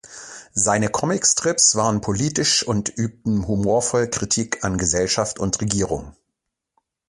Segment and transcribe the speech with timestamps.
[0.55, 6.15] Seine Comicstrips waren politisch und übten humorvoll Kritik an Gesellschaft und Regierung.